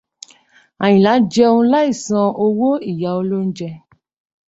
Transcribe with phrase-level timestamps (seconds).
[0.83, 3.69] Àyìnlá jẹun láìsan owó ìyá olójẹ.